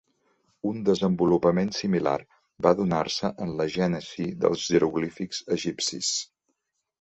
Un 0.67 0.77
desenvolupament 0.85 1.69
similar 1.79 2.15
va 2.67 2.71
donar-se 2.79 3.31
en 3.47 3.53
la 3.61 3.67
gènesi 3.75 4.27
dels 4.47 4.65
jeroglífics 4.71 5.43
egipcis. 5.59 6.11